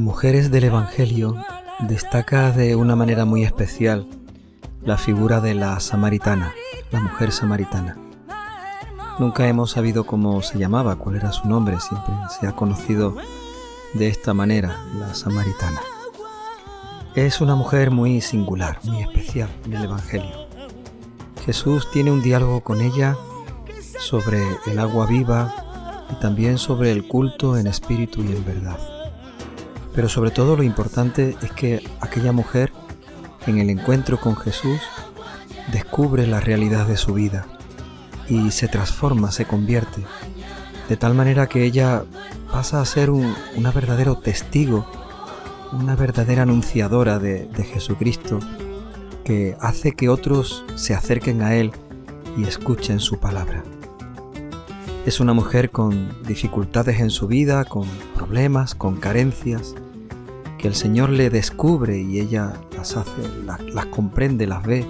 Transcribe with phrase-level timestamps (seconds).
[0.00, 1.36] Mujeres del Evangelio
[1.80, 4.08] destaca de una manera muy especial
[4.82, 6.54] la figura de la samaritana,
[6.90, 7.98] la mujer samaritana.
[9.18, 13.14] Nunca hemos sabido cómo se llamaba, cuál era su nombre, siempre se ha conocido
[13.92, 15.82] de esta manera, la samaritana.
[17.14, 20.48] Es una mujer muy singular, muy especial en el Evangelio.
[21.44, 23.18] Jesús tiene un diálogo con ella
[23.98, 25.54] sobre el agua viva
[26.10, 28.99] y también sobre el culto en espíritu y en verdad.
[29.94, 32.72] Pero sobre todo lo importante es que aquella mujer
[33.46, 34.80] en el encuentro con Jesús
[35.72, 37.46] descubre la realidad de su vida
[38.28, 40.02] y se transforma, se convierte,
[40.88, 42.04] de tal manera que ella
[42.50, 44.86] pasa a ser un una verdadero testigo,
[45.72, 48.40] una verdadera anunciadora de, de Jesucristo,
[49.24, 51.72] que hace que otros se acerquen a Él
[52.36, 53.62] y escuchen su palabra.
[55.06, 59.74] Es una mujer con dificultades en su vida, con problemas, con carencias,
[60.58, 63.22] que el Señor le descubre y ella las hace,
[63.72, 64.86] las, comprende, las ve,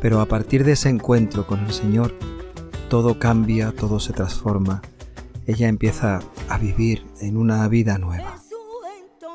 [0.00, 2.14] pero a partir de ese encuentro con el Señor,
[2.88, 4.80] todo cambia, todo se transforma.
[5.46, 8.36] Ella empieza a vivir en una vida nueva.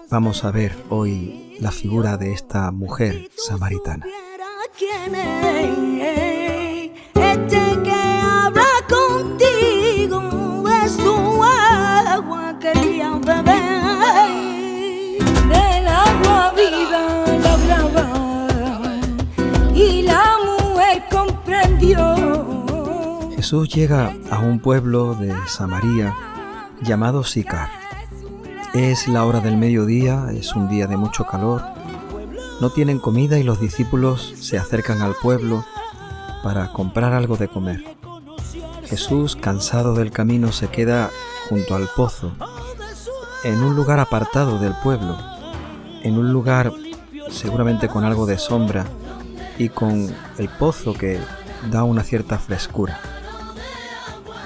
[0.09, 4.05] Vamos a ver hoy la figura de esta mujer samaritana.
[23.52, 26.16] Jesús llega a un pueblo de Samaria
[26.81, 27.67] llamado Sicar.
[28.73, 31.61] Es la hora del mediodía, es un día de mucho calor.
[32.61, 35.66] No tienen comida y los discípulos se acercan al pueblo
[36.43, 37.91] para comprar algo de comer.
[38.92, 41.12] Jesús, cansado del camino, se queda
[41.48, 42.34] junto al pozo,
[43.46, 45.18] en un lugar apartado del pueblo,
[46.04, 46.74] en un lugar
[47.30, 48.86] seguramente con algo de sombra
[49.58, 51.22] y con el pozo que
[51.72, 53.00] da una cierta frescura.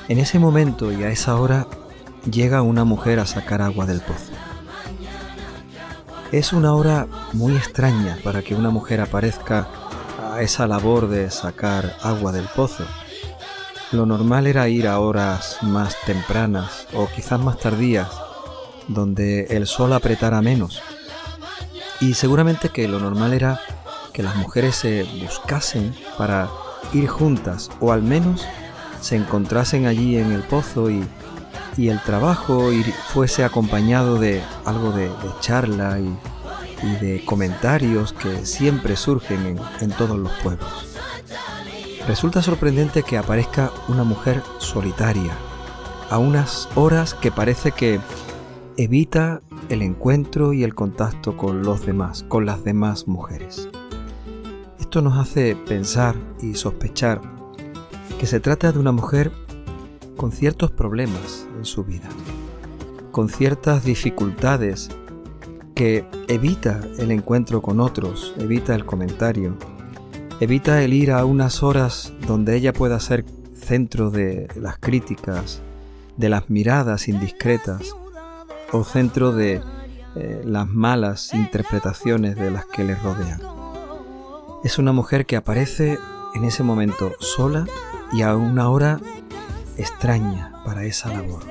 [0.10, 1.66] En ese momento y a esa hora
[2.30, 4.32] llega una mujer a sacar agua del pozo.
[6.32, 9.68] Es una hora muy extraña para que una mujer aparezca
[10.32, 12.86] a esa labor de sacar agua del pozo.
[13.92, 18.10] Lo normal era ir a horas más tempranas o quizás más tardías,
[18.88, 20.82] donde el sol apretara menos.
[22.02, 23.60] Y seguramente que lo normal era
[24.12, 26.50] que las mujeres se buscasen para
[26.94, 28.46] ir juntas o al menos
[29.02, 31.06] se encontrasen allí en el pozo y,
[31.78, 32.70] el trabajo
[33.10, 36.18] fuese acompañado de algo de, charla y,
[37.06, 40.95] de comentarios que siempre surgen en, en todos los pueblos.
[42.08, 45.36] Resulta sorprendente que aparezca una mujer solitaria,
[46.12, 48.00] a unas horas que parece que
[48.78, 53.70] evita el encuentro y el contacto con los demás, con las demás mujeres.
[54.80, 57.22] Esto nos hace pensar y sospechar
[58.20, 59.32] que se trata de una mujer
[60.16, 62.08] con ciertos problemas en su vida,
[63.12, 64.90] con ciertas dificultades
[65.74, 69.58] que evita el encuentro con otros, evita el comentario,
[70.40, 75.62] evita el ir a unas horas donde ella pueda ser centro de las críticas,
[76.18, 77.96] de las miradas indiscretas
[78.72, 79.62] o centro de
[80.16, 83.42] eh, las malas interpretaciones de las que le rodean.
[84.64, 85.98] Es una mujer que aparece
[86.34, 87.66] en ese momento sola
[88.12, 89.00] y a una hora
[89.78, 91.44] extraña para esa labor.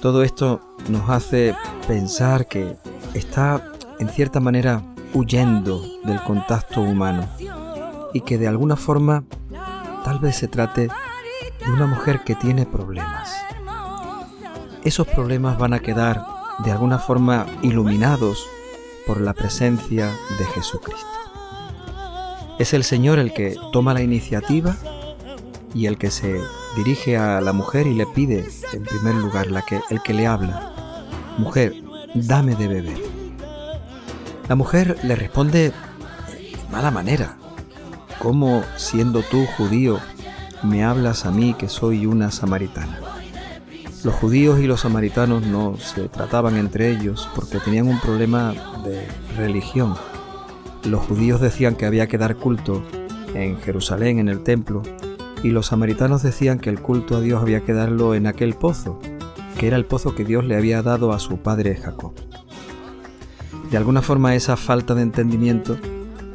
[0.00, 1.54] Todo esto nos hace
[1.86, 2.76] pensar que
[3.14, 4.82] está en cierta manera
[5.14, 7.28] huyendo del contacto humano
[8.12, 9.24] y que de alguna forma
[10.04, 10.88] tal vez se trate
[11.64, 13.32] de una mujer que tiene problemas.
[14.84, 16.24] Esos problemas van a quedar
[16.64, 18.46] de alguna forma iluminados
[19.06, 20.06] por la presencia
[20.38, 21.06] de Jesucristo.
[22.58, 24.76] Es el Señor el que toma la iniciativa
[25.74, 26.40] y el que se
[26.76, 30.26] dirige a la mujer y le pide, en primer lugar, la que, el que le
[30.26, 30.72] habla,
[31.38, 31.74] mujer,
[32.14, 33.02] dame de beber.
[34.48, 35.72] La mujer le responde de
[36.70, 37.38] mala manera.
[38.22, 39.98] ¿Cómo, siendo tú judío,
[40.62, 43.00] me hablas a mí que soy una samaritana?
[44.04, 48.54] Los judíos y los samaritanos no se trataban entre ellos porque tenían un problema
[48.84, 49.96] de religión.
[50.84, 52.84] Los judíos decían que había que dar culto
[53.34, 54.82] en Jerusalén, en el templo,
[55.42, 59.00] y los samaritanos decían que el culto a Dios había que darlo en aquel pozo,
[59.58, 62.12] que era el pozo que Dios le había dado a su padre Jacob.
[63.68, 65.76] De alguna forma esa falta de entendimiento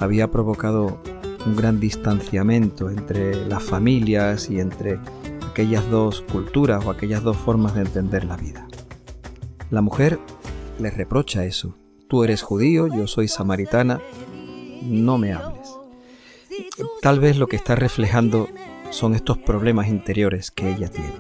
[0.02, 1.00] había provocado
[1.48, 5.00] un gran distanciamiento entre las familias y entre
[5.50, 8.68] aquellas dos culturas o aquellas dos formas de entender la vida.
[9.70, 10.20] La mujer
[10.78, 11.78] le reprocha eso.
[12.10, 14.02] Tú eres judío, yo soy samaritana,
[14.84, 15.70] no me hables.
[17.02, 18.50] Tal vez lo que está reflejando
[18.90, 21.14] son estos problemas interiores que ella tiene.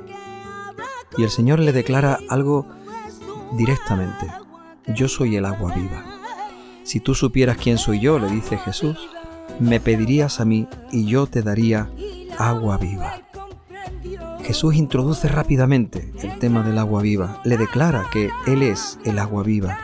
[1.17, 2.67] Y el Señor le declara algo
[3.53, 4.27] directamente.
[4.87, 6.03] Yo soy el agua viva.
[6.83, 8.97] Si tú supieras quién soy yo, le dice Jesús,
[9.59, 11.89] me pedirías a mí y yo te daría
[12.37, 13.21] agua viva.
[14.43, 19.43] Jesús introduce rápidamente el tema del agua viva, le declara que Él es el agua
[19.43, 19.77] viva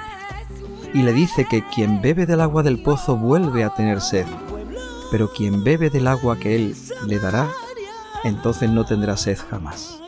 [0.93, 4.25] y le dice que quien bebe del agua del pozo vuelve a tener sed,
[5.11, 6.75] pero quien bebe del agua que Él
[7.07, 7.49] le dará,
[8.23, 9.99] entonces no tendrá sed jamás.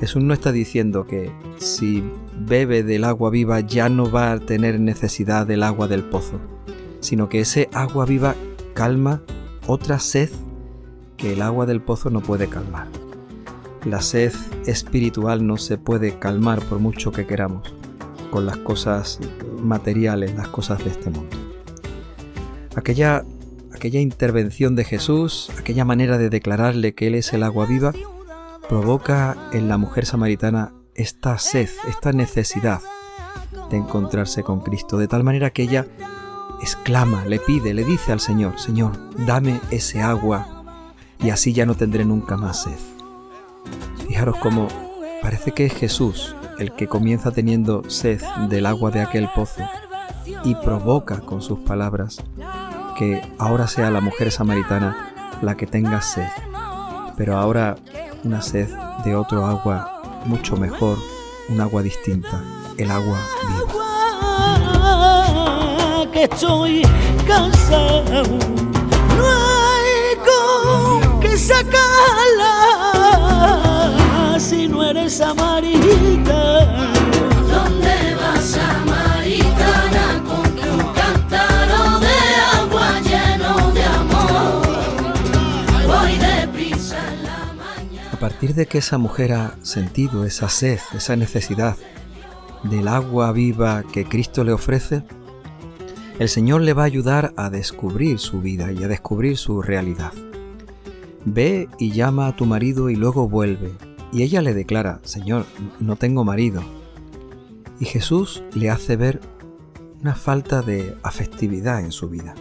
[0.00, 2.04] Jesús no está diciendo que si
[2.38, 6.38] bebe del agua viva ya no va a tener necesidad del agua del pozo,
[7.06, 8.34] sino que ese agua viva
[8.74, 9.22] calma
[9.68, 10.28] otra sed
[11.16, 12.88] que el agua del pozo no puede calmar.
[13.84, 14.32] La sed
[14.66, 17.72] espiritual no se puede calmar por mucho que queramos
[18.32, 19.20] con las cosas
[19.62, 21.36] materiales, las cosas de este mundo.
[22.74, 23.24] Aquella,
[23.72, 27.92] aquella intervención de Jesús, aquella manera de declararle que Él es el agua viva,
[28.68, 32.80] provoca en la mujer samaritana esta sed, esta necesidad
[33.70, 35.86] de encontrarse con Cristo, de tal manera que ella
[36.60, 38.92] exclama, le pide, le dice al Señor, Señor,
[39.26, 40.64] dame ese agua
[41.18, 42.78] y así ya no tendré nunca más sed.
[44.06, 44.68] Fijaros cómo
[45.22, 49.62] parece que es Jesús el que comienza teniendo sed del agua de aquel pozo
[50.44, 52.22] y provoca con sus palabras
[52.96, 55.12] que ahora sea la mujer samaritana
[55.42, 56.28] la que tenga sed,
[57.16, 57.76] pero ahora
[58.24, 58.68] una sed
[59.04, 60.98] de otro agua mucho mejor,
[61.48, 62.42] un agua distinta,
[62.78, 63.18] el agua
[63.48, 63.85] viva.
[66.16, 66.80] Que estoy
[67.26, 68.22] cansado,
[69.18, 72.48] no hay con que sacarla
[74.38, 76.90] si no eres samaritana.
[77.52, 82.16] ¿Dónde vas, samaritana, con tu cántaro de
[82.62, 84.66] agua lleno de amor?
[85.86, 88.10] Voy deprisa en la mañana.
[88.14, 91.76] A partir de que esa mujer ha sentido esa sed, esa necesidad
[92.62, 95.02] del agua viva que Cristo le ofrece,
[96.18, 100.12] el Señor le va a ayudar a descubrir su vida y a descubrir su realidad.
[101.26, 103.72] Ve y llama a tu marido y luego vuelve.
[104.12, 105.44] Y ella le declara, Señor,
[105.78, 106.62] no tengo marido.
[107.80, 109.20] Y Jesús le hace ver
[110.00, 112.34] una falta de afectividad en su vida.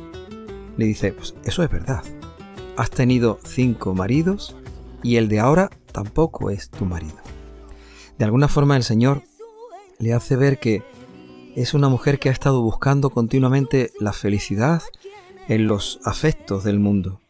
[0.78, 2.04] Le dice, pues eso es verdad.
[2.78, 4.56] Has tenido cinco maridos
[5.04, 7.18] y el de ahora tampoco es tu marido.
[8.18, 9.24] De alguna forma el Señor
[10.00, 10.84] le hace ver que
[11.56, 14.84] es una mujer que ha estado buscando continuamente la felicidad
[15.48, 17.22] en los afectos del mundo.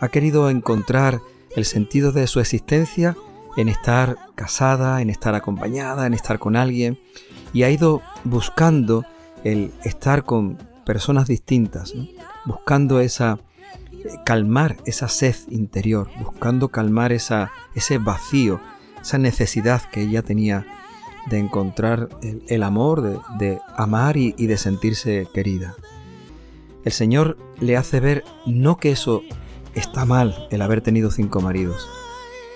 [0.00, 1.20] Ha querido encontrar
[1.56, 3.16] el sentido de su existencia
[3.56, 6.98] en estar casada, en estar acompañada, en estar con alguien,
[7.52, 9.04] y ha ido buscando
[9.44, 10.56] el estar con
[10.86, 11.94] personas distintas,
[12.46, 13.38] buscando esa
[14.24, 18.60] calmar esa sed interior, buscando calmar esa, ese vacío,
[19.00, 20.66] esa necesidad que ella tenía
[21.30, 22.08] de encontrar
[22.48, 25.74] el, amor, de, de amar y de sentirse querida.
[26.84, 29.22] El Señor le hace ver no que eso
[29.74, 31.88] está mal, el haber tenido cinco maridos,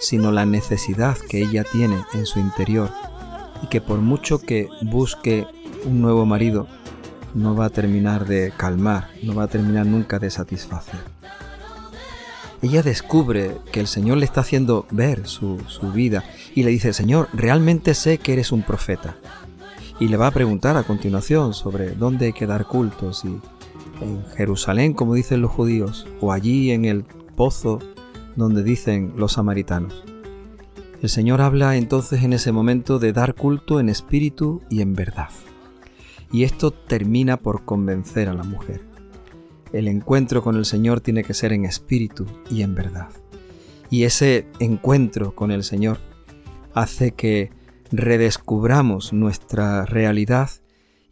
[0.01, 2.91] sino la necesidad que ella tiene en su interior
[3.63, 5.47] y que por mucho que busque
[5.85, 6.67] un nuevo marido,
[7.35, 11.16] no va a terminar de calmar, no va a terminar nunca de satisfacer.
[12.67, 16.93] Ella descubre que el Señor le está haciendo ver su, su vida y le dice,
[16.93, 19.19] Señor, realmente sé que eres un profeta.
[20.01, 23.41] Y le va a preguntar a continuación sobre dónde hay que dar cultos, y
[24.05, 27.05] en Jerusalén, como dicen los judíos, o allí en el
[27.37, 27.79] pozo
[28.35, 30.03] donde dicen los samaritanos.
[31.01, 35.31] El Señor habla entonces en ese momento de dar culto en espíritu y en verdad.
[36.33, 38.96] Y esto termina por convencer a la mujer.
[39.73, 43.09] El encuentro con el Señor tiene que ser en espíritu y en verdad.
[43.91, 45.99] Y ese encuentro con el Señor
[46.75, 47.51] hace que
[47.91, 50.51] redescubramos nuestra realidad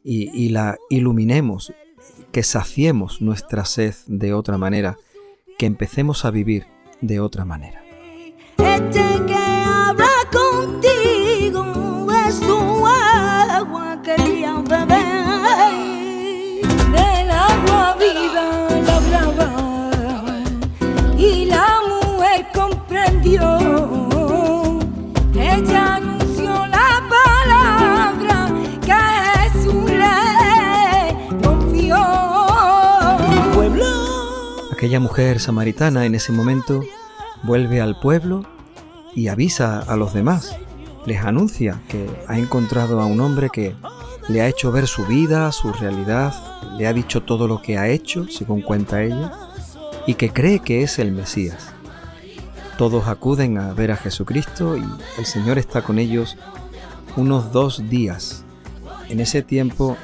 [0.02, 1.72] y, la iluminemos,
[2.30, 4.98] que saciemos nuestra sed de otra manera,
[5.56, 6.66] que empecemos a vivir
[7.00, 7.83] de otra manera.
[34.94, 36.84] Aquella mujer samaritana en ese momento
[37.42, 38.46] vuelve al pueblo
[39.12, 40.56] y avisa a los demás.
[41.04, 43.74] Les anuncia que ha encontrado a un hombre que
[44.28, 46.32] le ha hecho ver su vida, su realidad,
[46.78, 49.32] le ha dicho todo lo que ha hecho, según cuenta ella,
[50.06, 51.70] y que cree que es el Mesías.
[52.78, 54.84] Todos acuden a ver a Jesucristo y
[55.18, 56.36] el Señor está con ellos
[57.16, 58.44] unos dos días.
[59.08, 59.96] En ese tiempo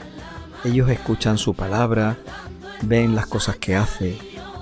[0.64, 2.16] ellos escuchan su palabra,
[2.82, 4.18] ven las cosas que hace,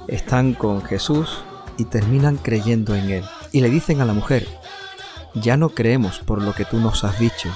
[0.09, 1.45] están con Jesús
[1.77, 3.25] y terminan creyendo en Él.
[3.53, 4.49] Y le dicen a la mujer,
[5.35, 7.51] ya no creemos por lo que tú nos has dicho,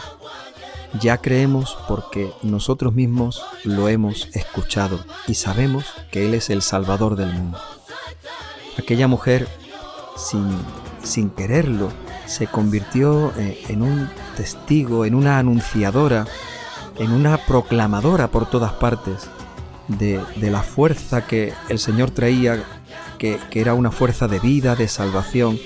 [1.00, 7.16] ya creemos porque nosotros mismos lo hemos escuchado y sabemos que Él es el Salvador
[7.16, 7.58] del mundo.
[8.78, 9.48] Aquella mujer,
[10.16, 10.46] sin,
[11.02, 11.90] sin quererlo,
[12.26, 16.26] se convirtió eh, en un testigo, en una anunciadora,
[16.98, 19.28] en una proclamadora por todas partes
[19.98, 22.62] de, la fuerza que el Señor traía,
[23.18, 25.58] que, era una fuerza de vida, de salvación,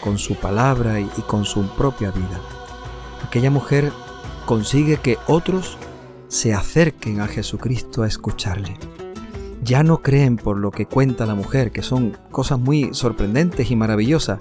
[0.00, 2.40] con su palabra y, y con su propia vida.
[3.26, 3.92] Aquella mujer
[4.46, 5.76] consigue que otros
[6.28, 8.76] se acerquen a Jesucristo a escucharle.
[9.62, 13.76] Ya no creen por lo que cuenta la mujer, que son cosas muy sorprendentes y
[13.76, 14.38] maravillosas,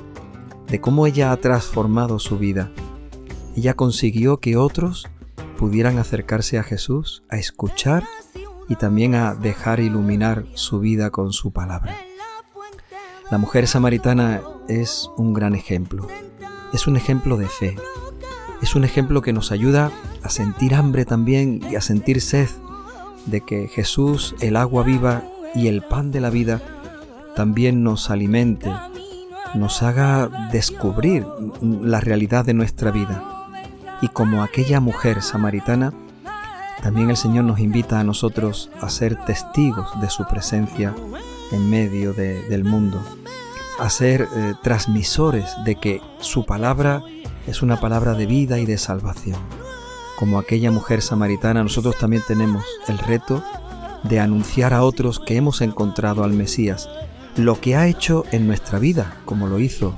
[0.67, 2.71] de cómo ella ha transformado su vida.
[3.55, 5.07] Ella consiguió que otros
[5.57, 8.03] pudieran acercarse a Jesús, a escuchar
[8.69, 11.95] y también a dejar iluminar su vida con su palabra.
[13.31, 16.07] La mujer samaritana es un gran ejemplo.
[16.73, 17.77] Es un ejemplo de fe,
[18.61, 19.91] es un ejemplo que nos ayuda
[20.23, 22.49] a sentir hambre también y a sentir sed
[23.27, 26.61] de que Jesús, el agua viva y el pan de la vida,
[27.35, 28.71] también nos alimente,
[29.53, 31.25] nos haga descubrir
[31.61, 33.23] la realidad de nuestra vida.
[34.01, 35.93] Y como aquella mujer samaritana,
[36.81, 40.95] también el Señor nos invita a nosotros a ser testigos de su presencia
[41.51, 43.01] en medio del mundo,
[43.79, 47.01] a ser eh, transmisores de que su palabra
[47.47, 49.39] es una palabra de vida y de salvación.
[50.17, 53.43] Como aquella mujer samaritana, nosotros también tenemos el reto
[54.03, 56.89] de anunciar a otros que hemos encontrado al Mesías,
[57.35, 59.95] lo que ha hecho en nuestra vida, como lo hizo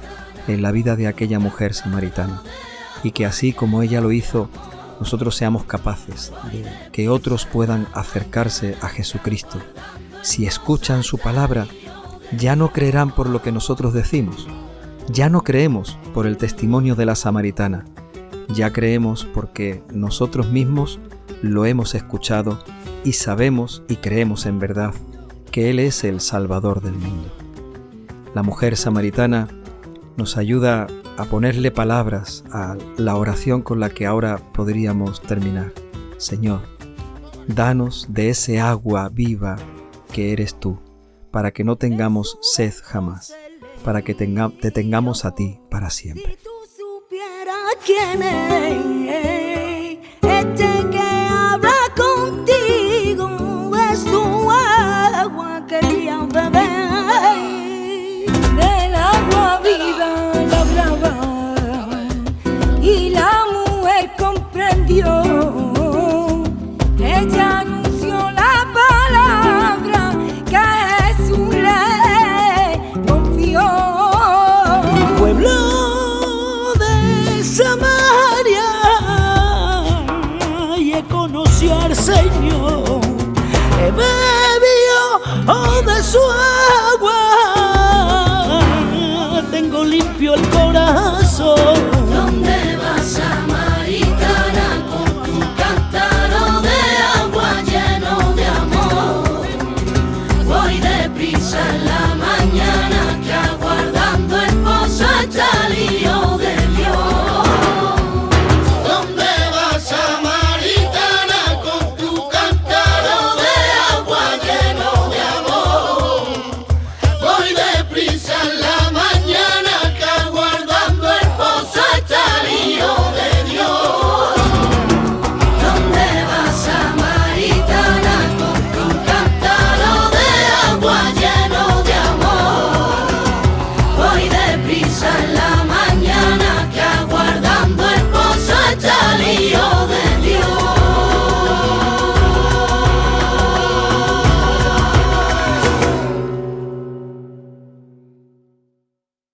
[0.47, 2.41] en la vida de aquella mujer samaritana,
[3.03, 4.49] y que así como ella lo hizo,
[4.99, 9.57] nosotros seamos capaces de que otros puedan acercarse a Jesucristo.
[10.21, 11.67] Si escuchan su palabra,
[12.37, 14.47] ya no creerán por lo que nosotros decimos,
[15.09, 17.85] ya no creemos por el testimonio de la samaritana,
[18.49, 20.99] ya creemos porque nosotros mismos
[21.41, 22.63] lo hemos escuchado
[23.03, 24.93] y sabemos y creemos en verdad
[25.51, 27.29] que Él es el Salvador del mundo.
[28.35, 29.47] La mujer samaritana
[30.17, 30.87] nos ayuda
[31.19, 35.73] a ponerle palabras a la oración con la que ahora podríamos terminar.
[36.17, 36.61] Señor,
[37.47, 39.57] danos de ese agua viva
[40.13, 40.79] que eres tú,
[41.31, 43.33] para que no tengamos sed jamás
[43.83, 46.37] para que te tengamos a ti para siempre.